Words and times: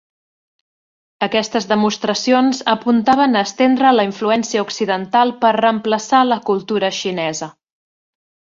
Aquestes 1.25 1.67
demostracions 1.71 2.61
apuntaven 2.73 3.41
a 3.41 3.43
estendre 3.49 3.93
la 3.99 4.07
influència 4.09 4.65
occidental 4.69 5.35
per 5.45 5.55
reemplaçar 5.61 6.27
la 6.35 6.43
cultura 6.53 6.95
xinesa. 7.03 7.53